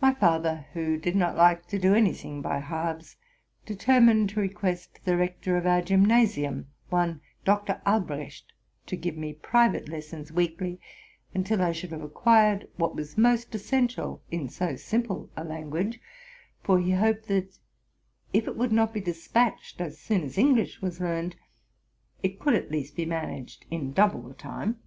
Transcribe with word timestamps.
My 0.00 0.14
father, 0.14 0.66
who 0.74 0.96
did 0.96 1.16
not 1.16 1.36
like 1.36 1.66
to 1.70 1.78
do 1.80 1.92
any 1.92 2.12
thing 2.14 2.40
by 2.40 2.60
halves, 2.60 3.16
determined 3.66 4.28
to 4.30 4.40
request 4.40 5.00
the 5.04 5.16
rector 5.16 5.56
of 5.56 5.66
our 5.66 5.82
gymnasium, 5.82 6.68
one 6.88 7.20
Dr. 7.44 7.82
Albrecht, 7.84 8.52
to 8.86 8.94
give 8.94 9.16
me 9.16 9.32
private 9.32 9.88
lessons 9.88 10.30
weekly, 10.30 10.80
until 11.34 11.60
I 11.60 11.72
should 11.72 11.90
have 11.90 12.02
acquired 12.02 12.68
what 12.76 12.94
was 12.94 13.18
most 13.18 13.52
essential 13.56 14.22
in 14.30 14.48
so 14.48 14.76
simple 14.76 15.30
a 15.36 15.42
lan 15.42 15.70
guage; 15.70 15.98
for 16.62 16.78
he 16.78 16.92
hoped, 16.92 17.26
that, 17.26 17.58
if 18.32 18.46
it 18.46 18.56
would 18.56 18.70
not 18.70 18.94
be 18.94 19.00
despatched 19.00 19.80
as 19.80 19.98
soon 19.98 20.22
as 20.22 20.38
English 20.38 20.80
was 20.80 21.00
learned, 21.00 21.34
it 22.22 22.38
could 22.38 22.54
at 22.54 22.70
least 22.70 22.94
be 22.94 23.04
managed 23.04 23.66
in 23.68 23.92
double 23.92 24.22
the 24.22 24.34
time. 24.34 24.78